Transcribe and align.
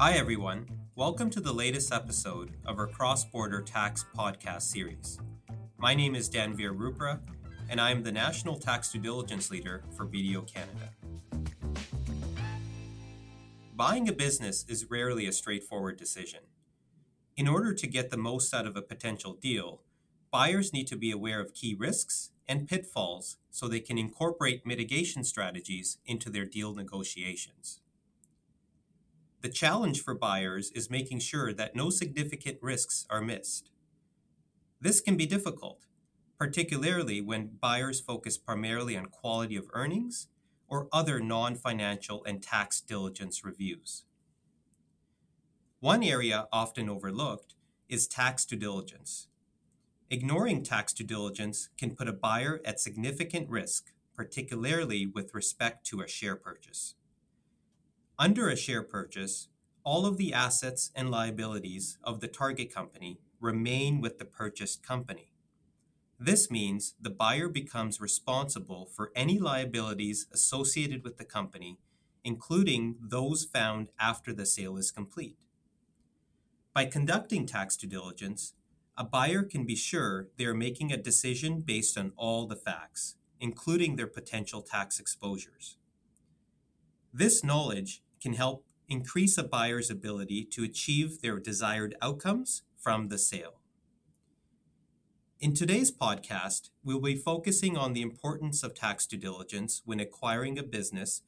Hi, 0.00 0.12
everyone. 0.12 0.68
Welcome 0.94 1.28
to 1.30 1.40
the 1.40 1.52
latest 1.52 1.92
episode 1.92 2.52
of 2.64 2.78
our 2.78 2.86
Cross 2.86 3.24
Border 3.24 3.60
Tax 3.60 4.04
Podcast 4.16 4.62
series. 4.62 5.18
My 5.76 5.92
name 5.92 6.14
is 6.14 6.30
Danveer 6.30 6.72
Rupra, 6.72 7.18
and 7.68 7.80
I 7.80 7.90
am 7.90 8.04
the 8.04 8.12
National 8.12 8.56
Tax 8.60 8.92
Due 8.92 9.00
Diligence 9.00 9.50
Leader 9.50 9.82
for 9.96 10.06
BDO 10.06 10.46
Canada. 10.54 10.92
Buying 13.74 14.08
a 14.08 14.12
business 14.12 14.64
is 14.68 14.88
rarely 14.88 15.26
a 15.26 15.32
straightforward 15.32 15.96
decision. 15.96 16.42
In 17.36 17.48
order 17.48 17.74
to 17.74 17.86
get 17.88 18.10
the 18.10 18.16
most 18.16 18.54
out 18.54 18.68
of 18.68 18.76
a 18.76 18.82
potential 18.82 19.32
deal, 19.32 19.82
buyers 20.30 20.72
need 20.72 20.86
to 20.86 20.96
be 20.96 21.10
aware 21.10 21.40
of 21.40 21.54
key 21.54 21.74
risks 21.76 22.30
and 22.46 22.68
pitfalls 22.68 23.38
so 23.50 23.66
they 23.66 23.80
can 23.80 23.98
incorporate 23.98 24.64
mitigation 24.64 25.24
strategies 25.24 25.98
into 26.06 26.30
their 26.30 26.44
deal 26.44 26.72
negotiations. 26.72 27.80
The 29.40 29.48
challenge 29.48 30.02
for 30.02 30.14
buyers 30.14 30.72
is 30.74 30.90
making 30.90 31.20
sure 31.20 31.52
that 31.52 31.76
no 31.76 31.90
significant 31.90 32.58
risks 32.60 33.06
are 33.08 33.20
missed. 33.20 33.70
This 34.80 35.00
can 35.00 35.16
be 35.16 35.26
difficult, 35.26 35.86
particularly 36.38 37.20
when 37.20 37.58
buyers 37.60 38.00
focus 38.00 38.36
primarily 38.36 38.96
on 38.96 39.06
quality 39.06 39.56
of 39.56 39.70
earnings 39.72 40.26
or 40.68 40.88
other 40.92 41.20
non 41.20 41.54
financial 41.54 42.24
and 42.24 42.42
tax 42.42 42.80
diligence 42.80 43.44
reviews. 43.44 44.04
One 45.80 46.02
area 46.02 46.48
often 46.52 46.88
overlooked 46.88 47.54
is 47.88 48.08
tax 48.08 48.44
due 48.44 48.56
diligence. 48.56 49.28
Ignoring 50.10 50.64
tax 50.64 50.92
due 50.92 51.04
diligence 51.04 51.68
can 51.78 51.94
put 51.94 52.08
a 52.08 52.12
buyer 52.12 52.60
at 52.64 52.80
significant 52.80 53.48
risk, 53.48 53.92
particularly 54.16 55.06
with 55.06 55.32
respect 55.34 55.86
to 55.86 56.00
a 56.00 56.08
share 56.08 56.34
purchase. 56.34 56.96
Under 58.20 58.48
a 58.48 58.56
share 58.56 58.82
purchase, 58.82 59.46
all 59.84 60.04
of 60.04 60.16
the 60.16 60.32
assets 60.32 60.90
and 60.96 61.08
liabilities 61.08 61.98
of 62.02 62.18
the 62.18 62.26
target 62.26 62.74
company 62.74 63.20
remain 63.40 64.00
with 64.00 64.18
the 64.18 64.24
purchased 64.24 64.82
company. 64.82 65.30
This 66.18 66.50
means 66.50 66.94
the 67.00 67.10
buyer 67.10 67.48
becomes 67.48 68.00
responsible 68.00 68.86
for 68.86 69.12
any 69.14 69.38
liabilities 69.38 70.26
associated 70.32 71.04
with 71.04 71.16
the 71.16 71.24
company, 71.24 71.78
including 72.24 72.96
those 73.00 73.44
found 73.44 73.90
after 74.00 74.32
the 74.32 74.46
sale 74.46 74.76
is 74.76 74.90
complete. 74.90 75.38
By 76.74 76.86
conducting 76.86 77.46
tax 77.46 77.76
due 77.76 77.86
diligence, 77.86 78.54
a 78.96 79.04
buyer 79.04 79.44
can 79.44 79.64
be 79.64 79.76
sure 79.76 80.26
they 80.36 80.46
are 80.46 80.54
making 80.54 80.90
a 80.90 80.96
decision 80.96 81.60
based 81.60 81.96
on 81.96 82.12
all 82.16 82.48
the 82.48 82.56
facts, 82.56 83.14
including 83.38 83.94
their 83.94 84.08
potential 84.08 84.60
tax 84.60 84.98
exposures. 84.98 85.76
This 87.14 87.44
knowledge 87.44 88.02
can 88.20 88.34
help 88.34 88.64
increase 88.88 89.36
a 89.38 89.44
buyer's 89.44 89.90
ability 89.90 90.44
to 90.44 90.64
achieve 90.64 91.20
their 91.20 91.38
desired 91.38 91.94
outcomes 92.00 92.62
from 92.76 93.08
the 93.08 93.18
sale. 93.18 93.60
In 95.40 95.54
today's 95.54 95.92
podcast, 95.92 96.70
we'll 96.82 97.00
be 97.00 97.14
focusing 97.14 97.76
on 97.76 97.92
the 97.92 98.02
importance 98.02 98.62
of 98.62 98.74
tax 98.74 99.06
due 99.06 99.18
diligence 99.18 99.82
when 99.84 100.00
acquiring 100.00 100.58
a 100.58 100.64
business 100.64 101.22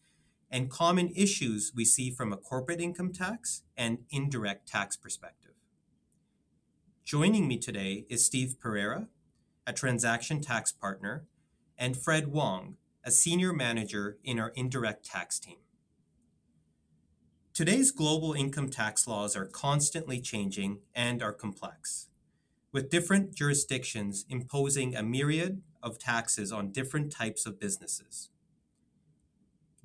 and 0.51 0.69
common 0.69 1.13
issues 1.15 1.73
we 1.77 1.85
see 1.85 2.11
from 2.11 2.33
a 2.33 2.37
corporate 2.37 2.81
income 2.81 3.13
tax 3.13 3.63
and 3.77 3.99
indirect 4.11 4.67
tax 4.67 4.97
perspective. 4.97 5.53
Joining 7.05 7.47
me 7.47 7.57
today 7.57 8.05
is 8.09 8.27
Steve 8.27 8.57
Pereira, 8.59 9.07
a 9.67 9.73
transaction 9.73 10.41
tax 10.41 10.73
partner, 10.73 11.25
and 11.79 11.97
Fred 11.97 12.29
Wong, 12.29 12.77
a 13.05 13.11
senior 13.11 13.53
manager 13.53 14.19
in 14.25 14.41
our 14.41 14.51
indirect 14.57 15.05
tax 15.05 15.39
team. 15.39 15.59
Today's 17.61 17.91
global 17.91 18.33
income 18.33 18.71
tax 18.71 19.07
laws 19.07 19.37
are 19.37 19.45
constantly 19.45 20.19
changing 20.19 20.79
and 20.95 21.23
are 21.23 21.35
complex, 21.35 22.09
with 22.73 22.89
different 22.89 23.35
jurisdictions 23.35 24.25
imposing 24.31 24.97
a 24.97 25.03
myriad 25.03 25.61
of 25.83 25.99
taxes 25.99 26.53
on 26.53 26.73
different 26.73 27.13
types 27.13 27.45
of 27.45 27.61
businesses. 27.61 28.31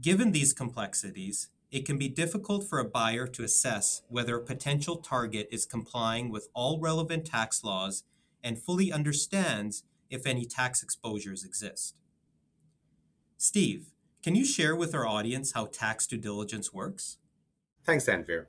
Given 0.02 0.32
these 0.32 0.54
complexities, 0.54 1.50
it 1.70 1.86
can 1.86 1.98
be 1.98 2.08
difficult 2.08 2.64
for 2.64 2.80
a 2.80 2.86
buyer 2.86 3.28
to 3.28 3.44
assess 3.44 4.04
whether 4.08 4.38
a 4.38 4.46
potential 4.46 4.96
target 4.96 5.50
is 5.52 5.66
complying 5.66 6.30
with 6.30 6.48
all 6.54 6.80
relevant 6.80 7.26
tax 7.26 7.62
laws 7.62 8.06
and 8.42 8.58
fully 8.58 8.90
understands 8.90 9.84
if 10.10 10.26
any 10.26 10.46
tax 10.46 10.82
exposures 10.82 11.44
exist. 11.44 11.98
Steve, 13.36 13.88
can 14.24 14.34
you 14.34 14.46
share 14.46 14.78
with 14.78 14.96
our 14.96 15.06
audience 15.06 15.52
how 15.52 15.66
tax 15.66 16.08
due 16.08 16.16
diligence 16.16 16.74
works? 16.74 17.18
Thanks, 17.86 18.06
Danveer. 18.06 18.48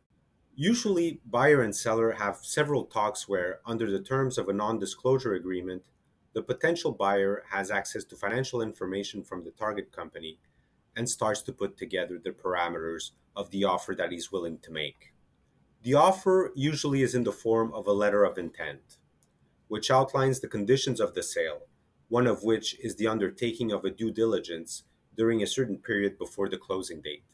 Usually, 0.55 1.21
buyer 1.27 1.61
and 1.61 1.77
seller 1.77 2.13
have 2.13 2.39
several 2.41 2.85
talks 2.87 3.29
where, 3.29 3.61
under 3.67 3.91
the 3.91 4.01
terms 4.01 4.39
of 4.39 4.49
a 4.49 4.55
non 4.55 4.79
disclosure 4.79 5.35
agreement, 5.35 5.83
the 6.33 6.41
potential 6.41 6.93
buyer 6.93 7.43
has 7.51 7.71
access 7.71 8.05
to 8.05 8.17
financial 8.17 8.63
information 8.63 9.23
from 9.23 9.45
the 9.45 9.51
target 9.51 9.93
company 9.93 10.39
and 10.97 11.07
starts 11.07 11.43
to 11.43 11.53
put 11.53 11.77
together 11.77 12.19
the 12.19 12.31
parameters 12.31 13.11
of 13.37 13.51
the 13.51 13.65
offer 13.65 13.95
that 13.95 14.11
he's 14.11 14.33
willing 14.33 14.59
to 14.61 14.71
make. 14.71 15.13
The 15.83 15.93
offer 15.93 16.51
usually 16.55 17.03
is 17.03 17.15
in 17.15 17.25
the 17.25 17.31
form 17.31 17.75
of 17.75 17.87
a 17.87 17.93
letter 17.93 18.25
of 18.25 18.39
intent, 18.39 18.97
which 19.69 19.91
outlines 19.91 20.41
the 20.41 20.49
conditions 20.49 20.99
of 20.99 21.13
the 21.13 21.23
sale, 21.23 21.61
one 22.09 22.27
of 22.27 22.43
which 22.43 22.75
is 22.81 22.97
the 22.97 23.07
undertaking 23.07 23.71
of 23.71 23.85
a 23.85 23.91
due 23.91 24.11
diligence 24.11 24.85
during 25.15 25.43
a 25.43 25.47
certain 25.47 25.77
period 25.77 26.17
before 26.17 26.49
the 26.49 26.57
closing 26.57 27.03
date. 27.03 27.25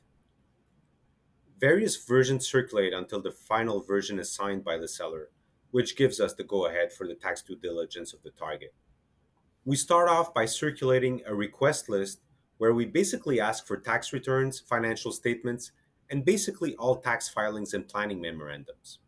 Various 1.62 1.95
versions 1.95 2.49
circulate 2.49 2.93
until 2.93 3.23
the 3.23 3.31
final 3.31 3.81
version 3.81 4.19
is 4.19 4.33
signed 4.33 4.65
by 4.65 4.78
the 4.78 4.89
seller, 4.89 5.31
which 5.71 5.97
gives 5.97 6.19
us 6.19 6.34
the 6.34 6.43
go 6.43 6.67
ahead 6.67 6.93
for 6.93 7.06
the 7.06 7.15
tax 7.15 7.41
due 7.41 7.55
diligence 7.55 8.12
of 8.12 8.21
the 8.25 8.33
target. 8.33 8.75
We 9.65 9.77
start 9.77 10.09
off 10.09 10.34
by 10.34 10.47
circulating 10.47 11.22
a 11.25 11.37
request 11.37 11.89
list 11.89 12.19
where 12.59 12.75
we 12.75 12.84
basically 12.84 13.39
ask 13.39 13.65
for 13.65 13.77
tax 13.77 14.12
returns, 14.12 14.59
financial 14.59 15.12
statements, 15.12 15.71
and 16.11 16.25
basically 16.25 16.75
all 16.75 16.97
tax 16.97 17.28
filings 17.28 17.75
and 17.75 17.87
planning 17.87 18.21
memorandums. 18.21 18.99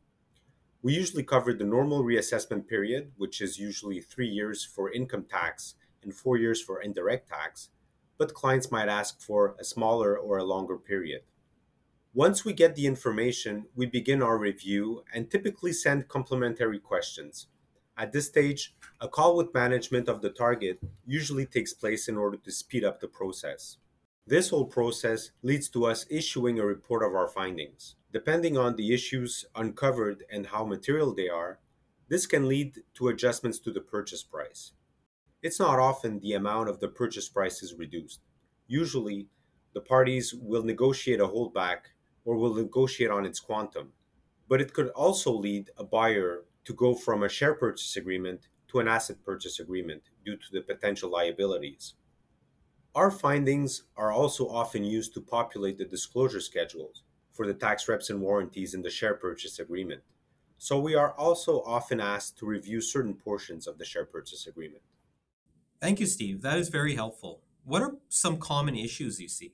We 0.81 0.93
usually 0.93 1.25
cover 1.25 1.55
the 1.55 1.65
normal 1.65 2.05
reassessment 2.05 2.69
period, 2.69 3.11
which 3.17 3.41
is 3.41 3.59
usually 3.59 4.01
three 4.01 4.29
years 4.29 4.65
for 4.65 4.93
income 4.93 5.27
tax 5.29 5.75
and 6.05 6.15
four 6.15 6.37
years 6.37 6.63
for 6.63 6.81
indirect 6.81 7.29
tax, 7.29 7.71
but 8.17 8.33
clients 8.33 8.71
might 8.71 8.89
ask 8.89 9.21
for 9.21 9.57
a 9.59 9.65
smaller 9.65 10.17
or 10.17 10.39
a 10.39 10.45
longer 10.45 10.79
period. 10.79 11.23
Once 12.17 12.45
we 12.45 12.53
get 12.53 12.77
the 12.77 12.87
information, 12.87 13.67
we 13.75 13.87
begin 13.87 14.23
our 14.23 14.39
review 14.39 15.03
and 15.13 15.29
typically 15.29 15.73
send 15.73 16.07
complementary 16.07 16.79
questions. 16.79 17.49
At 17.99 18.13
this 18.13 18.29
stage, 18.29 18.77
a 19.01 19.09
call 19.09 19.37
with 19.37 19.53
management 19.53 20.09
of 20.09 20.23
the 20.23 20.31
target 20.31 20.79
usually 21.05 21.45
takes 21.45 21.75
place 21.75 22.07
in 22.07 22.17
order 22.17 22.37
to 22.37 22.53
speed 22.53 22.85
up 22.85 23.01
the 23.01 23.09
process. 23.09 23.79
This 24.29 24.51
whole 24.51 24.67
process 24.67 25.33
leads 25.43 25.69
to 25.71 25.87
us 25.87 26.07
issuing 26.09 26.61
a 26.61 26.65
report 26.65 27.03
of 27.03 27.17
our 27.17 27.27
findings. 27.27 27.97
Depending 28.13 28.57
on 28.57 28.77
the 28.77 28.95
issues 28.95 29.45
uncovered 29.57 30.23
and 30.31 30.47
how 30.47 30.65
material 30.65 31.13
they 31.13 31.29
are, 31.29 31.59
this 32.09 32.27
can 32.27 32.47
lead 32.47 32.83
to 32.95 33.09
adjustments 33.09 33.59
to 33.59 33.73
the 33.73 33.81
purchase 33.81 34.23
price. 34.23 34.71
It's 35.43 35.59
not 35.59 35.81
often 35.81 36.21
the 36.21 36.35
amount 36.35 36.69
of 36.69 36.79
the 36.79 36.87
purchase 36.87 37.29
price 37.29 37.61
is 37.61 37.75
reduced. 37.75 38.21
Usually, 38.69 39.27
the 39.73 39.81
parties 39.81 40.33
will 40.33 40.63
negotiate 40.63 41.19
a 41.19 41.27
holdback 41.27 41.91
or 42.25 42.37
will 42.37 42.55
negotiate 42.55 43.11
on 43.11 43.27
its 43.27 43.41
quantum. 43.41 43.93
But 44.49 44.61
it 44.61 44.73
could 44.73 44.89
also 44.89 45.33
lead 45.33 45.71
a 45.77 45.85
buyer 45.85 46.45
to 46.65 46.73
go 46.73 46.95
from 46.95 47.23
a 47.23 47.29
share 47.29 47.55
purchase 47.55 47.97
agreement 47.97 48.49
to 48.69 48.81
an 48.81 48.89
asset 48.89 49.23
purchase 49.25 49.61
agreement 49.61 50.03
due 50.25 50.37
to 50.37 50.47
the 50.53 50.61
potential 50.61 51.11
liabilities. 51.11 51.95
Our 52.95 53.11
findings 53.11 53.83
are 53.97 54.13
also 54.13 54.49
often 54.49 54.85
used 54.85 55.15
to 55.15 55.21
populate 55.21 55.79
the 55.79 55.85
disclosure 55.85 56.41
schedules 56.41 57.03
for 57.33 57.47
the 57.47 57.55
tax 57.55 57.89
reps 57.89 58.11
and 58.11 58.21
warranties 58.21 58.75
in 58.75 58.83
the 58.83 58.91
share 58.91 59.15
purchase 59.15 59.59
agreement. 59.59 60.03
So 60.59 60.79
we 60.79 60.95
are 60.95 61.13
also 61.13 61.63
often 61.63 62.01
asked 62.01 62.39
to 62.39 62.47
review 62.47 62.81
certain 62.81 63.15
portions 63.15 63.67
of 63.67 63.79
the 63.79 63.85
share 63.85 64.05
purchase 64.05 64.47
agreement. 64.47 64.83
Thank 65.81 66.01
you, 66.01 66.07
Steve. 66.07 66.41
That 66.43 66.59
is 66.59 66.69
very 66.69 66.95
helpful. 66.95 67.41
What 67.65 67.83
are 67.83 67.97
some 68.09 68.39
common 68.39 68.77
issues 68.77 69.21
you 69.21 69.29
see? 69.29 69.53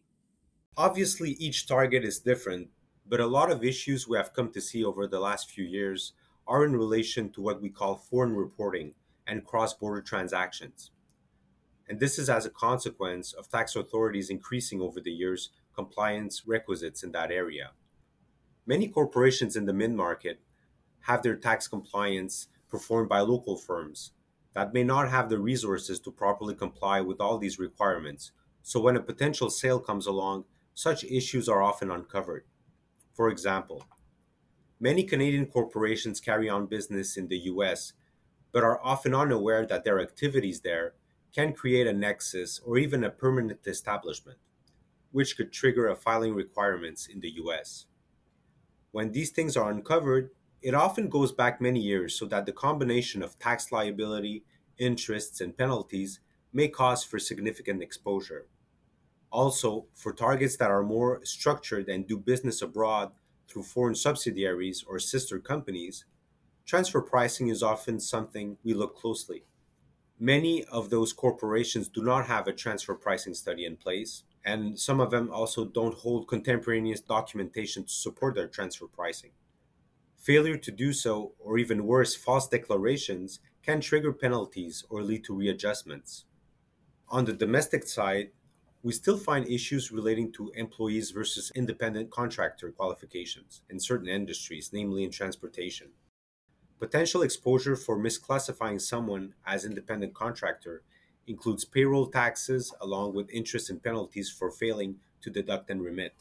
Obviously, 0.77 1.33
each 1.33 1.67
target 1.67 2.05
is 2.05 2.21
different, 2.21 2.69
but 3.07 3.21
a 3.21 3.27
lot 3.27 3.51
of 3.51 3.65
issues 3.65 4.07
we 4.07 4.17
have 4.17 4.33
come 4.33 4.51
to 4.53 4.61
see 4.61 4.85
over 4.85 5.07
the 5.07 5.21
last 5.21 5.51
few 5.51 5.65
years 5.65 6.13
are 6.47 6.65
in 6.65 6.77
relation 6.77 7.31
to 7.31 7.43
what 7.43 7.61
we 7.61 7.69
call 7.69 7.97
foreign 7.97 8.35
reporting 8.35 8.95
and 9.27 9.45
cross 9.45 9.75
border 9.75 10.01
transactions. 10.01 10.91
And 11.89 11.99
this 11.99 12.19
is 12.19 12.31
as 12.31 12.47
a 12.47 12.51
consequence 12.51 13.33
of 13.33 13.51
tax 13.51 13.75
authorities 13.75 14.31
increasing 14.31 14.81
over 14.81 15.01
the 15.01 15.11
years 15.11 15.51
compliance 15.75 16.47
requisites 16.47 17.03
in 17.03 17.13
that 17.13 17.31
area. 17.31 17.73
Many 18.65 18.89
corporations 18.89 19.57
in 19.57 19.67
the 19.67 19.73
mid 19.73 19.93
market 19.93 20.41
have 21.01 21.23
their 21.23 21.37
tax 21.37 21.67
compliance 21.67 22.47
performed 22.69 23.09
by 23.09 23.21
local 23.21 23.57
firms 23.57 24.13
that 24.55 24.73
may 24.73 24.85
not 24.85 25.11
have 25.11 25.29
the 25.29 25.39
resources 25.39 25.99
to 26.01 26.13
properly 26.13 26.55
comply 26.55 27.01
with 27.01 27.21
all 27.21 27.39
these 27.39 27.59
requirements. 27.59 28.33
So 28.63 28.81
when 28.81 28.97
a 28.97 29.03
potential 29.03 29.51
sale 29.51 29.81
comes 29.81 30.07
along, 30.07 30.45
such 30.81 31.05
issues 31.05 31.49
are 31.49 31.63
often 31.63 31.91
uncovered. 31.91 32.45
For 33.13 33.29
example, 33.29 33.85
Many 34.83 35.05
Canadian 35.05 35.45
corporations 35.45 36.21
carry 36.21 36.49
on 36.49 36.65
business 36.65 37.19
in 37.19 37.29
the 37.29 37.37
US, 37.53 37.93
but 38.51 38.65
are 38.65 38.81
often 38.83 39.15
unaware 39.15 39.67
that 39.67 39.85
their 39.85 40.01
activities 40.01 40.63
there 40.63 40.95
can 41.35 41.53
create 41.53 41.87
a 41.87 41.93
nexus 41.93 42.59
or 42.61 42.79
even 42.79 43.05
a 43.05 43.11
permanent 43.11 43.61
establishment, 43.67 44.39
which 45.13 45.37
could 45.37 45.53
trigger 45.53 45.87
a 45.87 45.95
filing 45.95 46.35
requirements 46.35 47.07
in 47.07 47.21
the 47.21 47.29
US. 47.43 47.85
When 48.91 49.13
these 49.13 49.29
things 49.33 49.55
are 49.55 49.71
uncovered, 49.71 50.31
it 50.63 50.73
often 50.75 51.11
goes 51.11 51.31
back 51.31 51.61
many 51.61 51.81
years 51.81 52.15
so 52.19 52.25
that 52.29 52.47
the 52.47 52.53
combination 52.53 53.23
of 53.23 53.39
tax 53.39 53.71
liability, 53.71 54.45
interests, 54.79 55.43
and 55.43 55.59
penalties 55.59 56.21
may 56.55 56.69
cause 56.69 57.05
for 57.05 57.19
significant 57.19 57.83
exposure. 57.83 58.47
Also, 59.31 59.87
for 59.95 60.13
targets 60.13 60.57
that 60.57 60.71
are 60.71 60.83
more 60.83 61.25
structured 61.25 61.89
and 61.89 62.07
do 62.07 62.19
business 62.19 62.63
abroad 62.63 63.13
through 63.49 63.63
foreign 63.63 63.95
subsidiaries 63.95 64.85
or 64.89 64.99
sister 64.99 65.39
companies, 65.39 66.05
transfer 66.65 67.01
pricing 67.01 67.49
is 67.49 67.63
often 67.63 68.01
something 68.01 68.57
we 68.65 68.75
look 68.75 68.97
closely. 68.97 69.45
Many 70.19 70.65
of 70.65 70.91
those 70.91 71.13
corporations 71.13 71.89
do 71.89 72.03
not 72.03 72.27
have 72.27 72.47
a 72.47 72.53
transfer 72.53 72.95
pricing 72.95 73.35
study 73.35 73.65
in 73.65 73.77
place, 73.77 74.25
and 74.45 74.79
some 74.79 75.01
of 75.01 75.11
them 75.11 75.31
also 75.33 75.65
don't 75.65 75.95
hold 75.95 76.29
contemporaneous 76.29 77.01
documentation 77.01 77.85
to 77.85 77.93
support 77.93 78.35
their 78.35 78.49
transfer 78.49 78.87
pricing. 78.87 79.31
Failure 80.17 80.59
to 80.59 80.71
do 80.71 80.93
so, 80.93 81.33
or 81.39 81.57
even 81.57 81.87
worse, 81.87 82.15
false 82.15 82.49
declarations, 82.49 83.41
can 83.63 83.81
trigger 83.81 84.13
penalties 84.13 84.85
or 84.91 85.03
lead 85.03 85.25
to 85.25 85.35
readjustments. 85.35 86.25
On 87.09 87.25
the 87.25 87.33
domestic 87.33 87.87
side, 87.87 88.31
we 88.83 88.93
still 88.93 89.19
find 89.19 89.47
issues 89.47 89.93
relating 89.93 90.33
to 90.33 90.51
employees 90.55 91.11
versus 91.11 91.53
independent 91.55 92.11
contractor 92.11 92.71
qualifications 92.71 93.61
in 93.69 93.79
certain 93.79 94.09
industries, 94.09 94.71
namely 94.73 95.05
in 95.05 95.11
transportation. 95.11 95.89
Potential 96.79 97.21
exposure 97.21 97.77
for 97.77 97.99
misclassifying 97.99 98.81
someone 98.81 99.35
as 99.47 99.67
independent 99.67 100.15
contractor 100.15 100.83
includes 101.27 101.67
payroll 101.67 102.07
taxes 102.07 102.73
along 102.81 103.15
with 103.15 103.29
interest 103.31 103.69
and 103.69 103.83
penalties 103.83 104.31
for 104.31 104.51
failing 104.51 104.97
to 105.21 105.29
deduct 105.29 105.69
and 105.69 105.83
remit. 105.83 106.15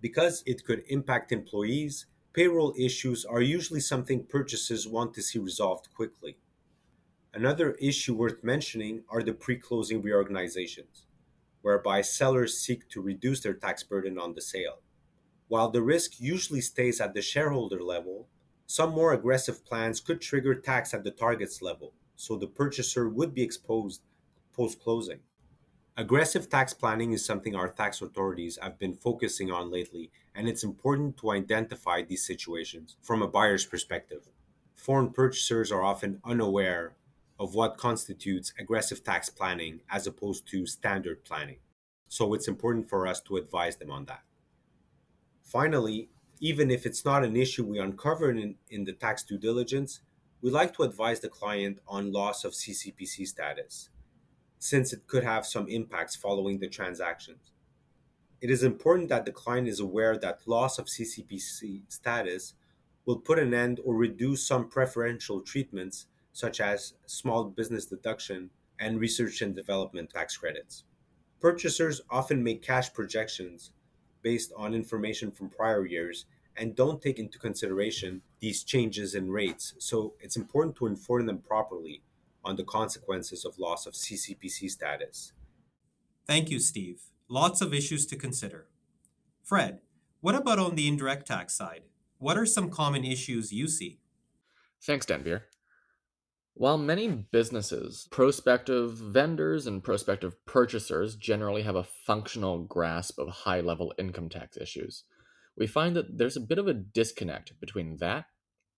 Because 0.00 0.42
it 0.46 0.64
could 0.64 0.82
impact 0.88 1.32
employees, 1.32 2.06
payroll 2.32 2.72
issues 2.78 3.26
are 3.26 3.42
usually 3.42 3.80
something 3.80 4.24
purchasers 4.24 4.88
want 4.88 5.12
to 5.14 5.22
see 5.22 5.38
resolved 5.38 5.92
quickly. 5.94 6.38
Another 7.34 7.72
issue 7.72 8.14
worth 8.14 8.42
mentioning 8.42 9.04
are 9.10 9.22
the 9.22 9.34
pre 9.34 9.56
closing 9.56 10.00
reorganizations, 10.00 11.06
whereby 11.62 12.02
sellers 12.02 12.58
seek 12.58 12.88
to 12.90 13.00
reduce 13.00 13.40
their 13.40 13.54
tax 13.54 13.82
burden 13.82 14.18
on 14.18 14.34
the 14.34 14.42
sale. 14.42 14.80
While 15.48 15.70
the 15.70 15.82
risk 15.82 16.20
usually 16.20 16.60
stays 16.60 17.00
at 17.00 17.14
the 17.14 17.22
shareholder 17.22 17.82
level, 17.82 18.28
some 18.66 18.90
more 18.90 19.12
aggressive 19.12 19.64
plans 19.64 20.00
could 20.00 20.20
trigger 20.20 20.54
tax 20.54 20.94
at 20.94 21.04
the 21.04 21.10
target's 21.10 21.60
level, 21.60 21.92
so 22.16 22.36
the 22.36 22.46
purchaser 22.46 23.08
would 23.08 23.34
be 23.34 23.42
exposed 23.42 24.02
post 24.52 24.80
closing. 24.80 25.20
Aggressive 25.96 26.48
tax 26.48 26.72
planning 26.72 27.12
is 27.12 27.24
something 27.24 27.54
our 27.54 27.68
tax 27.68 28.00
authorities 28.00 28.58
have 28.62 28.78
been 28.78 28.94
focusing 28.94 29.50
on 29.50 29.70
lately, 29.70 30.10
and 30.34 30.48
it's 30.48 30.64
important 30.64 31.18
to 31.18 31.32
identify 31.32 32.00
these 32.00 32.26
situations 32.26 32.96
from 33.02 33.20
a 33.20 33.28
buyer's 33.28 33.66
perspective. 33.66 34.30
Foreign 34.74 35.10
purchasers 35.10 35.70
are 35.70 35.82
often 35.82 36.20
unaware 36.24 36.94
of 37.38 37.54
what 37.54 37.76
constitutes 37.76 38.52
aggressive 38.58 39.02
tax 39.02 39.28
planning 39.28 39.80
as 39.90 40.06
opposed 40.06 40.46
to 40.48 40.66
standard 40.66 41.24
planning, 41.24 41.58
so 42.08 42.34
it's 42.34 42.48
important 42.48 42.88
for 42.88 43.06
us 43.06 43.20
to 43.22 43.36
advise 43.36 43.76
them 43.76 43.90
on 43.90 44.04
that. 44.04 44.22
Finally, 45.42 46.08
even 46.40 46.70
if 46.70 46.86
it's 46.86 47.04
not 47.04 47.24
an 47.24 47.36
issue 47.36 47.64
we 47.64 47.78
uncover 47.78 48.30
in, 48.30 48.56
in 48.70 48.84
the 48.84 48.92
tax 48.92 49.22
due 49.22 49.38
diligence, 49.38 50.00
we 50.40 50.50
like 50.50 50.74
to 50.74 50.82
advise 50.82 51.20
the 51.20 51.28
client 51.28 51.78
on 51.86 52.10
loss 52.12 52.44
of 52.44 52.52
CCPC 52.52 53.26
status, 53.28 53.90
since 54.58 54.92
it 54.92 55.06
could 55.06 55.22
have 55.22 55.46
some 55.46 55.68
impacts 55.68 56.16
following 56.16 56.58
the 56.58 56.68
transactions. 56.68 57.52
It 58.40 58.50
is 58.50 58.64
important 58.64 59.08
that 59.10 59.24
the 59.24 59.30
client 59.30 59.68
is 59.68 59.78
aware 59.78 60.18
that 60.18 60.40
loss 60.46 60.80
of 60.80 60.86
CCPC 60.86 61.82
status 61.86 62.54
will 63.06 63.18
put 63.18 63.38
an 63.38 63.54
end 63.54 63.78
or 63.84 63.94
reduce 63.94 64.44
some 64.44 64.68
preferential 64.68 65.40
treatments, 65.40 66.06
such 66.32 66.60
as 66.60 66.94
small 67.06 67.44
business 67.44 67.86
deduction 67.86 68.50
and 68.80 68.98
research 68.98 69.42
and 69.42 69.54
development 69.54 70.10
tax 70.10 70.36
credits. 70.36 70.84
Purchasers 71.40 72.00
often 72.10 72.42
make 72.42 72.62
cash 72.62 72.92
projections 72.92 73.72
based 74.22 74.52
on 74.56 74.74
information 74.74 75.30
from 75.30 75.50
prior 75.50 75.84
years 75.84 76.26
and 76.56 76.76
don't 76.76 77.00
take 77.00 77.18
into 77.18 77.38
consideration 77.38 78.22
these 78.40 78.62
changes 78.62 79.14
in 79.14 79.30
rates. 79.30 79.74
So 79.78 80.14
it's 80.20 80.36
important 80.36 80.76
to 80.76 80.86
inform 80.86 81.26
them 81.26 81.38
properly 81.38 82.02
on 82.44 82.56
the 82.56 82.64
consequences 82.64 83.44
of 83.44 83.58
loss 83.58 83.86
of 83.86 83.94
CCPC 83.94 84.70
status. 84.70 85.32
Thank 86.26 86.50
you, 86.50 86.58
Steve. 86.58 87.00
Lots 87.28 87.60
of 87.60 87.72
issues 87.72 88.06
to 88.06 88.16
consider. 88.16 88.66
Fred, 89.42 89.80
what 90.20 90.34
about 90.34 90.58
on 90.58 90.74
the 90.74 90.86
indirect 90.86 91.26
tax 91.26 91.54
side? 91.54 91.82
What 92.18 92.36
are 92.36 92.46
some 92.46 92.70
common 92.70 93.04
issues 93.04 93.52
you 93.52 93.66
see? 93.66 93.98
Thanks, 94.80 95.06
Danveer. 95.06 95.42
While 96.54 96.76
many 96.76 97.08
businesses, 97.08 98.06
prospective 98.10 98.92
vendors, 98.92 99.66
and 99.66 99.82
prospective 99.82 100.44
purchasers 100.44 101.16
generally 101.16 101.62
have 101.62 101.76
a 101.76 101.82
functional 101.82 102.58
grasp 102.64 103.18
of 103.18 103.28
high 103.28 103.60
level 103.60 103.94
income 103.98 104.28
tax 104.28 104.58
issues, 104.58 105.04
we 105.56 105.66
find 105.66 105.96
that 105.96 106.18
there's 106.18 106.36
a 106.36 106.40
bit 106.40 106.58
of 106.58 106.68
a 106.68 106.74
disconnect 106.74 107.58
between 107.58 107.96
that 107.98 108.26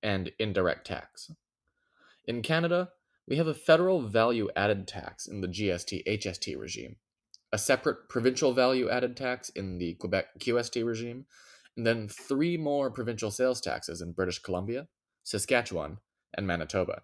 and 0.02 0.30
indirect 0.38 0.86
tax. 0.86 1.32
In 2.26 2.42
Canada, 2.42 2.90
we 3.26 3.36
have 3.36 3.48
a 3.48 3.54
federal 3.54 4.02
value 4.02 4.50
added 4.54 4.86
tax 4.86 5.26
in 5.26 5.40
the 5.40 5.48
GST 5.48 6.04
HST 6.06 6.56
regime, 6.58 6.96
a 7.52 7.58
separate 7.58 8.08
provincial 8.08 8.52
value 8.52 8.88
added 8.88 9.16
tax 9.16 9.48
in 9.48 9.78
the 9.78 9.94
Quebec 9.94 10.38
QST 10.38 10.84
regime, 10.86 11.26
and 11.76 11.84
then 11.84 12.08
three 12.08 12.56
more 12.56 12.90
provincial 12.90 13.32
sales 13.32 13.60
taxes 13.60 14.00
in 14.00 14.12
British 14.12 14.38
Columbia, 14.38 14.86
Saskatchewan, 15.24 15.98
and 16.36 16.46
Manitoba. 16.46 17.02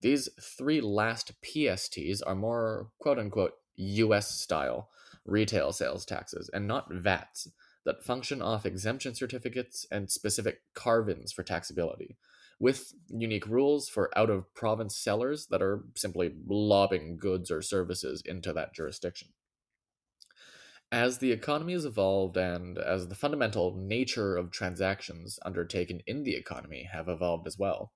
These 0.00 0.28
three 0.40 0.80
last 0.80 1.32
PSTs 1.42 2.22
are 2.26 2.34
more 2.34 2.90
quote 2.98 3.18
unquote 3.18 3.54
US 3.76 4.30
style 4.40 4.90
retail 5.24 5.72
sales 5.72 6.04
taxes 6.04 6.48
and 6.52 6.66
not 6.66 6.90
VATs 6.90 7.48
that 7.84 8.04
function 8.04 8.42
off 8.42 8.66
exemption 8.66 9.14
certificates 9.14 9.86
and 9.90 10.10
specific 10.10 10.60
carve 10.74 11.08
ins 11.08 11.32
for 11.32 11.42
taxability, 11.42 12.16
with 12.60 12.92
unique 13.08 13.46
rules 13.46 13.88
for 13.88 14.16
out 14.16 14.30
of 14.30 14.52
province 14.54 14.96
sellers 14.96 15.46
that 15.46 15.62
are 15.62 15.84
simply 15.96 16.34
lobbing 16.46 17.16
goods 17.18 17.50
or 17.50 17.62
services 17.62 18.22
into 18.24 18.52
that 18.52 18.74
jurisdiction. 18.74 19.28
As 20.90 21.18
the 21.18 21.32
economy 21.32 21.74
has 21.74 21.84
evolved 21.84 22.36
and 22.36 22.78
as 22.78 23.08
the 23.08 23.14
fundamental 23.14 23.76
nature 23.76 24.36
of 24.36 24.50
transactions 24.50 25.38
undertaken 25.44 26.00
in 26.06 26.24
the 26.24 26.34
economy 26.34 26.88
have 26.90 27.08
evolved 27.08 27.46
as 27.46 27.58
well, 27.58 27.92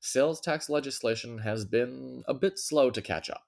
sales 0.00 0.40
tax 0.40 0.68
legislation 0.68 1.38
has 1.38 1.64
been 1.64 2.22
a 2.28 2.34
bit 2.34 2.58
slow 2.58 2.90
to 2.90 3.02
catch 3.02 3.28
up. 3.30 3.44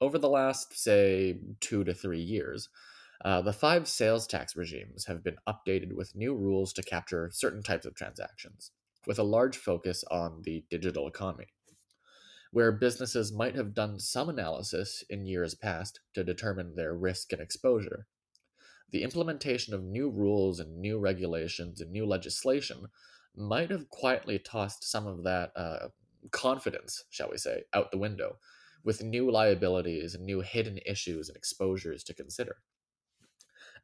Over 0.00 0.18
the 0.18 0.28
last, 0.28 0.78
say, 0.78 1.38
two 1.60 1.84
to 1.84 1.94
three 1.94 2.20
years, 2.20 2.68
uh, 3.24 3.42
the 3.42 3.52
five 3.52 3.88
sales 3.88 4.26
tax 4.26 4.56
regimes 4.56 5.06
have 5.06 5.24
been 5.24 5.36
updated 5.48 5.92
with 5.92 6.14
new 6.14 6.34
rules 6.34 6.72
to 6.74 6.82
capture 6.82 7.30
certain 7.32 7.62
types 7.62 7.84
of 7.84 7.94
transactions, 7.94 8.70
with 9.06 9.18
a 9.18 9.24
large 9.24 9.56
focus 9.56 10.04
on 10.10 10.42
the 10.44 10.64
digital 10.70 11.08
economy. 11.08 11.48
Where 12.52 12.72
businesses 12.72 13.32
might 13.32 13.56
have 13.56 13.74
done 13.74 13.98
some 13.98 14.28
analysis 14.28 15.04
in 15.10 15.26
years 15.26 15.54
past 15.54 16.00
to 16.14 16.24
determine 16.24 16.76
their 16.76 16.94
risk 16.94 17.32
and 17.32 17.42
exposure, 17.42 18.06
the 18.90 19.02
implementation 19.02 19.74
of 19.74 19.82
new 19.82 20.08
rules 20.08 20.60
and 20.60 20.78
new 20.78 20.98
regulations 20.98 21.80
and 21.80 21.90
new 21.90 22.06
legislation 22.06 22.86
might 23.38 23.70
have 23.70 23.88
quietly 23.90 24.38
tossed 24.38 24.84
some 24.84 25.06
of 25.06 25.24
that 25.24 25.52
uh, 25.56 25.88
confidence, 26.30 27.04
shall 27.10 27.30
we 27.30 27.38
say, 27.38 27.64
out 27.72 27.90
the 27.90 27.98
window, 27.98 28.36
with 28.84 29.02
new 29.02 29.30
liabilities 29.30 30.14
and 30.14 30.24
new 30.24 30.40
hidden 30.40 30.78
issues 30.86 31.28
and 31.28 31.36
exposures 31.36 32.02
to 32.04 32.14
consider. 32.14 32.56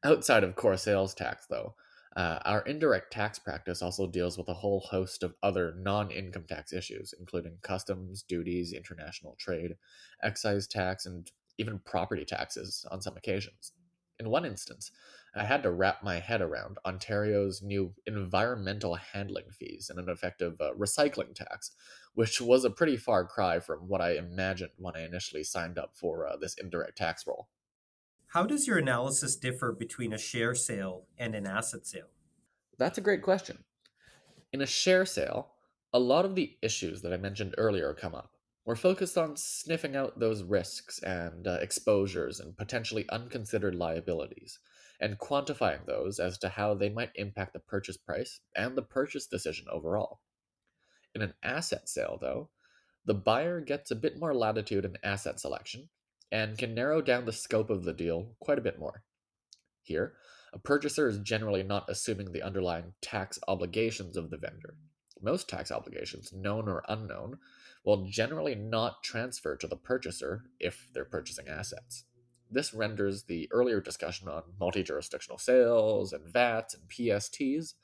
Outside 0.05 0.45
of 0.45 0.57
core 0.57 0.77
sales 0.77 1.15
tax, 1.15 1.47
though, 1.49 1.75
uh, 2.17 2.39
our 2.45 2.61
indirect 2.63 3.13
tax 3.13 3.39
practice 3.39 3.83
also 3.83 4.07
deals 4.07 4.39
with 4.39 4.49
a 4.49 4.55
whole 4.55 4.81
host 4.81 5.23
of 5.23 5.35
other 5.43 5.75
non 5.79 6.11
income 6.11 6.45
tax 6.49 6.73
issues, 6.73 7.13
including 7.19 7.59
customs, 7.63 8.23
duties, 8.23 8.73
international 8.73 9.35
trade, 9.39 9.77
excise 10.23 10.67
tax, 10.69 11.07
and 11.07 11.33
even 11.59 11.81
property 11.81 12.25
taxes 12.25 12.87
on 12.91 13.01
some 13.01 13.17
occasions. 13.17 13.73
In 14.21 14.29
one 14.29 14.45
instance, 14.45 14.93
I 15.37 15.45
had 15.45 15.63
to 15.65 15.73
wrap 15.73 16.03
my 16.03 16.21
head 16.21 16.41
around 16.41 16.79
Ontario's 16.85 17.61
new 17.61 17.93
environmental 18.07 18.95
handling 18.95 19.51
fees 19.51 19.91
and 19.91 19.99
an 19.99 20.09
effective 20.09 20.61
uh, 20.61 20.73
recycling 20.79 21.35
tax, 21.35 21.73
which 22.15 22.41
was 22.41 22.65
a 22.65 22.71
pretty 22.71 22.97
far 22.97 23.27
cry 23.27 23.59
from 23.59 23.89
what 23.89 24.01
I 24.01 24.13
imagined 24.13 24.71
when 24.77 24.97
I 24.97 25.05
initially 25.05 25.43
signed 25.43 25.79
up 25.79 25.97
for 25.97 26.27
uh, 26.27 26.37
this 26.37 26.55
indirect 26.55 26.99
tax 26.99 27.27
role. 27.27 27.49
How 28.29 28.45
does 28.45 28.67
your 28.67 28.79
analysis 28.79 29.37
differ 29.37 29.73
between 29.73 30.13
a 30.13 30.19
share 30.19 30.55
sale 30.55 31.07
and 31.19 31.35
an 31.35 31.47
asset 31.47 31.87
sale? 31.87 32.11
That's 32.79 32.99
a 32.99 33.03
great 33.03 33.23
question. 33.23 33.65
In 34.53 34.61
a 34.61 34.67
share 34.67 35.05
sale, 35.05 35.51
a 35.93 35.99
lot 35.99 36.25
of 36.25 36.35
the 36.35 36.57
issues 36.63 37.03
that 37.03 37.13
I 37.13 37.17
mentioned 37.17 37.55
earlier 37.59 37.95
come 37.95 38.15
up. 38.15 38.31
We're 38.65 38.77
focused 38.77 39.19
on 39.19 39.37
sniffing 39.37 39.95
out 39.95 40.19
those 40.19 40.43
risks 40.43 40.99
and 41.03 41.47
uh, 41.47 41.59
exposures 41.61 42.41
and 42.41 42.57
potentially 42.57 43.05
unconsidered 43.11 43.75
liabilities, 43.75 44.59
and 45.01 45.19
quantifying 45.19 45.87
those 45.87 46.19
as 46.19 46.39
to 46.39 46.49
how 46.49 46.75
they 46.75 46.89
might 46.89 47.11
impact 47.15 47.53
the 47.53 47.59
purchase 47.59 47.97
price 47.97 48.41
and 48.55 48.77
the 48.77 48.83
purchase 48.83 49.27
decision 49.27 49.67
overall. 49.71 50.21
In 51.15 51.23
an 51.23 51.35
asset 51.43 51.89
sale, 51.89 52.19
though, 52.21 52.51
the 53.05 53.15
buyer 53.15 53.61
gets 53.61 53.91
a 53.91 53.97
bit 53.97 54.19
more 54.19 54.35
latitude 54.35 54.85
in 54.85 54.97
asset 55.03 55.39
selection 55.39 55.89
and 56.33 56.59
can 56.59 56.75
narrow 56.75 57.03
down 57.03 57.27
the 57.27 57.33
scope 57.33 57.71
of 57.71 57.85
the 57.85 57.93
deal 57.93 58.35
quite 58.41 58.59
a 58.59 58.63
bit 58.63 58.79
more. 58.79 59.03
Here, 59.83 60.15
a 60.53 60.59
purchaser 60.59 61.09
is 61.09 61.19
generally 61.19 61.63
not 61.63 61.89
assuming 61.89 62.33
the 62.33 62.43
underlying 62.43 62.95
tax 63.03 63.39
obligations 63.47 64.17
of 64.17 64.31
the 64.31 64.39
vendor. 64.39 64.77
Most 65.21 65.49
tax 65.49 65.71
obligations, 65.71 66.33
known 66.33 66.69
or 66.69 66.85
unknown, 66.89 67.39
will 67.85 68.07
generally 68.09 68.55
not 68.55 69.03
transfer 69.03 69.57
to 69.57 69.67
the 69.67 69.77
purchaser 69.77 70.45
if 70.59 70.89
they're 70.93 71.05
purchasing 71.05 71.49
assets. 71.49 72.05
This 72.55 72.73
renders 72.73 73.25
the 73.25 73.49
earlier 73.51 73.81
discussion 73.81 74.29
on 74.29 74.43
multi 74.61 74.85
jurisdictional 74.85 75.39
sales 75.39 76.13
and 76.13 76.33
VATs 76.33 76.75
and 76.75 76.89
PSTs 76.89 77.75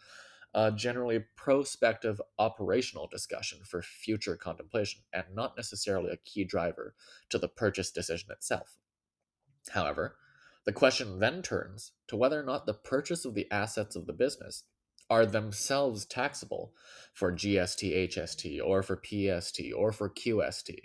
a 0.55 0.73
generally 0.73 1.25
prospective 1.37 2.21
operational 2.39 3.07
discussion 3.07 3.61
for 3.65 3.83
future 3.83 4.37
contemplation 4.37 5.03
and 5.13 5.25
not 5.35 5.57
necessarily 5.57 6.11
a 6.11 6.17
key 6.17 6.45
driver 6.45 6.95
to 7.29 7.39
the 7.39 7.49
purchase 7.49 7.91
decision 7.91 8.31
itself. 8.33 8.79
However, 9.71 10.17
the 10.65 10.73
question 10.73 11.21
then 11.21 11.43
turns 11.43 11.93
to 12.09 12.17
whether 12.17 12.41
or 12.41 12.45
not 12.45 12.67
the 12.67 12.75
purchase 12.75 13.25
of 13.25 13.35
the 13.35 13.51
assets 13.51 13.95
of 13.95 14.07
the 14.07 14.13
business 14.13 14.65
are 15.09 15.27
themselves 15.27 16.05
taxable 16.05 16.73
for 17.13 17.33
GST, 17.33 18.09
HST, 18.09 18.61
or 18.65 18.83
for 18.83 18.97
PST, 18.97 19.61
or 19.77 19.93
for 19.93 20.09
QST. 20.09 20.77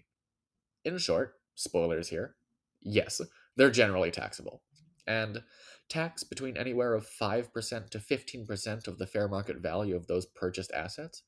In 0.83 0.97
short, 0.97 1.35
spoilers 1.53 2.09
here, 2.09 2.35
yes, 2.81 3.21
they're 3.55 3.71
generally 3.71 4.11
taxable. 4.11 4.61
And 5.07 5.43
tax 5.89 6.23
between 6.23 6.57
anywhere 6.57 6.93
of 6.93 7.07
5% 7.07 7.89
to 7.89 7.99
15% 7.99 8.87
of 8.87 8.97
the 8.97 9.07
fair 9.07 9.27
market 9.27 9.57
value 9.57 9.95
of 9.95 10.07
those 10.07 10.25
purchased 10.25 10.71
assets 10.71 11.23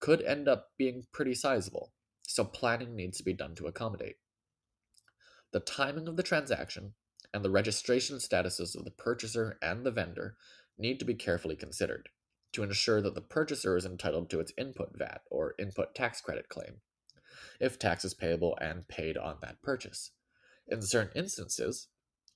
could 0.00 0.22
end 0.22 0.48
up 0.48 0.70
being 0.76 1.04
pretty 1.12 1.34
sizable, 1.34 1.92
so 2.22 2.44
planning 2.44 2.94
needs 2.94 3.18
to 3.18 3.24
be 3.24 3.32
done 3.32 3.54
to 3.54 3.66
accommodate. 3.66 4.16
The 5.52 5.60
timing 5.60 6.08
of 6.08 6.16
the 6.16 6.22
transaction 6.22 6.94
and 7.32 7.44
the 7.44 7.50
registration 7.50 8.16
statuses 8.16 8.76
of 8.76 8.84
the 8.84 8.90
purchaser 8.90 9.58
and 9.62 9.84
the 9.84 9.90
vendor 9.90 10.36
need 10.76 10.98
to 10.98 11.04
be 11.04 11.14
carefully 11.14 11.56
considered 11.56 12.08
to 12.52 12.62
ensure 12.62 13.00
that 13.00 13.14
the 13.14 13.20
purchaser 13.20 13.76
is 13.76 13.86
entitled 13.86 14.28
to 14.30 14.40
its 14.40 14.52
input 14.58 14.90
VAT 14.94 15.22
or 15.30 15.54
input 15.58 15.94
tax 15.94 16.20
credit 16.20 16.48
claim, 16.48 16.80
if 17.60 17.78
tax 17.78 18.04
is 18.04 18.12
payable 18.12 18.58
and 18.60 18.88
paid 18.88 19.16
on 19.16 19.36
that 19.40 19.62
purchase. 19.62 20.10
In 20.72 20.80
certain 20.80 21.12
instances, 21.14 21.88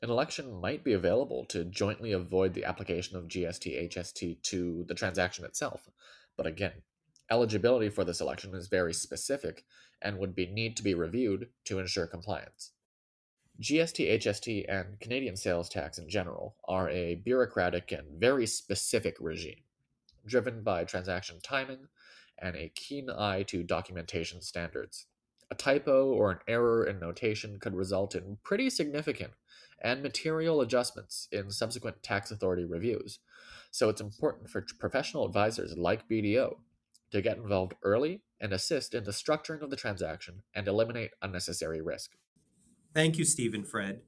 an 0.03 0.11
election 0.11 0.61
might 0.61 0.85
be 0.85 0.93
available 0.93 1.47
to 1.47 1.65
jointly 1.65 2.13
avoid 2.13 2.53
the 2.53 2.67
application 2.67 3.17
of 3.17 3.29
GST 3.29 3.89
HST 3.89 4.43
to 4.43 4.85
the 4.87 4.95
transaction 4.95 5.47
itself, 5.47 5.89
but 6.37 6.47
again, 6.47 6.83
eligibility 7.31 7.89
for 7.89 8.05
this 8.05 8.21
election 8.21 8.55
is 8.55 8.69
very 8.69 8.93
specific 8.93 9.65
and 10.03 10.19
would 10.19 10.35
be 10.35 10.45
need 10.45 10.77
to 10.77 10.83
be 10.83 10.93
reviewed 10.93 11.49
to 11.65 11.79
ensure 11.79 12.07
compliance. 12.07 12.73
GST, 13.63 14.07
HST, 14.21 14.67
and 14.69 15.01
Canadian 15.01 15.39
sales 15.39 15.71
tax 15.71 15.97
in 15.97 16.07
general 16.07 16.57
are 16.69 16.91
a 16.91 17.15
bureaucratic 17.15 17.91
and 17.91 18.21
very 18.21 18.47
specific 18.47 19.17
regime 19.19 19.63
driven 20.27 20.63
by 20.63 20.85
transaction 20.85 21.39
timing 21.43 21.89
and 22.39 22.55
a 22.55 22.71
keen 22.75 23.09
eye 23.09 23.45
to 23.45 23.63
documentation 23.63 24.43
standards. 24.43 25.07
A 25.51 25.55
typo 25.55 26.07
or 26.07 26.31
an 26.33 26.39
error 26.49 26.85
in 26.85 26.99
notation 26.99 27.59
could 27.61 27.75
result 27.75 28.15
in 28.15 28.39
pretty 28.43 28.69
significant 28.69 29.33
and 29.81 30.03
material 30.03 30.61
adjustments 30.61 31.29
in 31.31 31.51
subsequent 31.51 32.03
tax 32.03 32.31
authority 32.31 32.65
reviews, 32.65 33.21
so 33.71 33.89
it's 33.89 34.01
important 34.01 34.49
for 34.51 34.65
professional 34.79 35.25
advisors 35.25 35.77
like 35.77 36.09
BDO 36.09 36.57
to 37.13 37.23
get 37.23 37.37
involved 37.37 37.75
early 37.83 38.23
and 38.41 38.53
assist 38.53 38.95
in 38.95 39.05
the 39.05 39.11
structuring 39.11 39.63
of 39.63 39.71
the 39.71 39.77
transaction 39.77 40.43
and 40.55 40.67
eliminate 40.67 41.13
unnecessary 41.23 41.81
risk. 41.81 42.13
Thank 42.95 43.19
you, 43.19 43.25
Steve 43.25 43.55
and 43.55 43.67
Fred. 43.67 44.01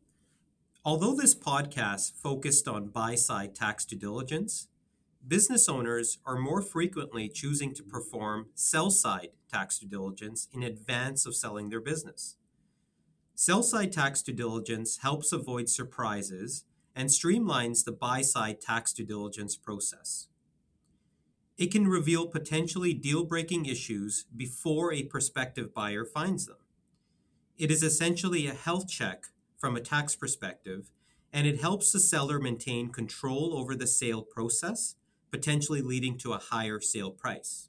Although 0.85 1.14
this 1.14 1.35
podcast 1.35 2.12
focused 2.12 2.66
on 2.66 2.88
buy 2.88 3.14
side 3.14 3.54
tax 3.54 3.85
due 3.85 3.99
diligence, 3.99 4.67
business 5.28 5.68
owners 5.68 6.18
are 6.25 6.38
more 6.38 6.62
frequently 6.62 7.28
choosing 7.28 7.75
to 7.75 7.82
perform 7.82 8.47
sell 8.54 8.90
side 8.90 9.28
tax 9.50 9.78
due 9.78 9.87
diligence 9.87 10.49
in 10.52 10.62
advance 10.62 11.26
of 11.26 11.37
selling 11.37 11.68
their 11.68 11.80
business. 11.80 12.37
Sell 13.35 13.62
side 13.62 13.92
tax 13.92 14.23
due 14.23 14.32
diligence 14.32 14.99
helps 14.99 15.32
avoid 15.32 15.68
surprises 15.68 16.64
and 16.97 17.11
streamlines 17.11 17.85
the 17.85 17.92
buy 17.92 18.23
side 18.23 18.61
tax 18.61 18.92
due 18.92 19.04
diligence 19.04 19.54
process. 19.54 20.28
It 21.58 21.70
can 21.70 21.87
reveal 21.87 22.26
potentially 22.26 22.94
deal 22.94 23.25
breaking 23.25 23.66
issues 23.66 24.25
before 24.35 24.92
a 24.92 25.02
prospective 25.04 25.75
buyer 25.75 26.04
finds 26.04 26.47
them. 26.47 26.56
It 27.56 27.70
is 27.70 27.82
essentially 27.82 28.47
a 28.47 28.54
health 28.54 28.88
check 28.88 29.25
from 29.58 29.76
a 29.76 29.80
tax 29.80 30.14
perspective, 30.16 30.90
and 31.32 31.47
it 31.47 31.61
helps 31.61 31.92
the 31.92 32.00
seller 32.00 32.38
maintain 32.38 32.90
control 32.90 33.54
over 33.54 33.75
the 33.75 33.88
sale 33.88 34.23
process 34.23 34.94
potentially 35.30 35.82
leading 35.82 36.18
to 36.18 36.32
a 36.32 36.38
higher 36.38 36.80
sale 36.80 37.11
price. 37.11 37.68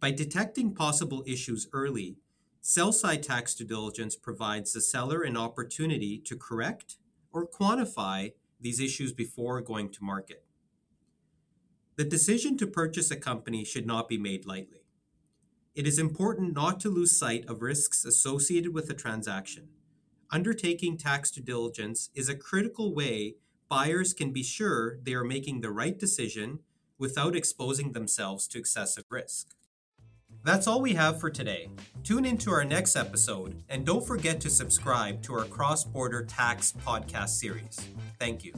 By 0.00 0.10
detecting 0.10 0.74
possible 0.74 1.24
issues 1.26 1.68
early, 1.72 2.16
sell 2.60 2.92
side 2.92 3.22
tax 3.22 3.54
due 3.54 3.64
diligence 3.64 4.16
provides 4.16 4.72
the 4.72 4.80
seller 4.80 5.22
an 5.22 5.36
opportunity 5.36 6.18
to 6.18 6.36
correct 6.36 6.96
or 7.32 7.46
quantify 7.46 8.32
these 8.60 8.80
issues 8.80 9.12
before 9.12 9.60
going 9.60 9.90
to 9.90 10.04
market. 10.04 10.44
The 11.96 12.04
decision 12.04 12.58
to 12.58 12.66
purchase 12.66 13.10
a 13.10 13.16
company 13.16 13.64
should 13.64 13.86
not 13.86 14.08
be 14.08 14.18
made 14.18 14.46
lightly. 14.46 14.82
It 15.74 15.86
is 15.86 15.98
important 15.98 16.54
not 16.54 16.78
to 16.80 16.90
lose 16.90 17.18
sight 17.18 17.44
of 17.48 17.62
risks 17.62 18.04
associated 18.04 18.74
with 18.74 18.90
a 18.90 18.94
transaction. 18.94 19.68
Undertaking 20.30 20.98
tax 20.98 21.30
due 21.30 21.42
diligence 21.42 22.10
is 22.14 22.28
a 22.28 22.34
critical 22.34 22.94
way 22.94 23.36
buyers 23.68 24.12
can 24.12 24.32
be 24.32 24.42
sure 24.42 24.98
they 25.02 25.14
are 25.14 25.24
making 25.24 25.60
the 25.60 25.70
right 25.70 25.98
decision 25.98 26.60
without 26.98 27.36
exposing 27.36 27.92
themselves 27.92 28.46
to 28.48 28.58
excessive 28.58 29.04
risk. 29.10 29.48
That's 30.44 30.66
all 30.66 30.80
we 30.80 30.94
have 30.94 31.20
for 31.20 31.28
today. 31.28 31.70
Tune 32.04 32.24
into 32.24 32.50
our 32.50 32.64
next 32.64 32.94
episode 32.94 33.62
and 33.68 33.84
don't 33.84 34.06
forget 34.06 34.40
to 34.42 34.50
subscribe 34.50 35.22
to 35.22 35.34
our 35.34 35.44
cross 35.44 35.84
border 35.84 36.22
tax 36.24 36.72
podcast 36.86 37.30
series. 37.30 37.80
Thank 38.18 38.44
you. 38.44 38.54